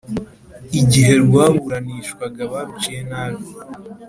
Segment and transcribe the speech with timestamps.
[0.81, 3.41] igihe rwaburanishwaga baruciye nabi.